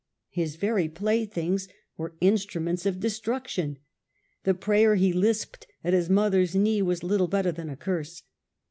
[0.31, 3.77] His very play things were instruments of destruction;
[4.45, 8.23] the prayer he lisped at his mother's knee was little better than a curse.